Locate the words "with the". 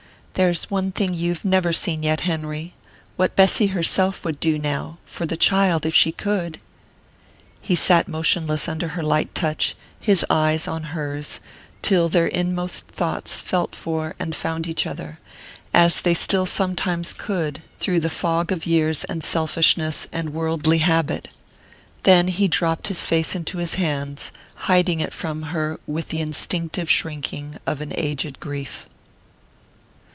25.85-26.21